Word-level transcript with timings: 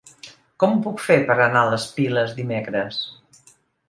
Com 0.61 0.71
ho 0.77 0.79
puc 0.85 1.03
fer 1.07 1.17
per 1.27 1.35
anar 1.43 1.61
a 1.65 1.67
les 1.73 1.85
Piles 1.97 2.33
dimecres? 2.39 2.99